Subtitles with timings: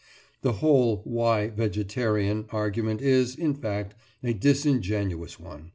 [0.41, 3.93] The whole "Why 'vegetarian'?" argument is, in fact,
[4.23, 5.69] a disingenuous one.